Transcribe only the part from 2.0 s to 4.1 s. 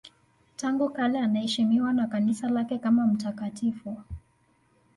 Kanisa lake kama mtakatifu.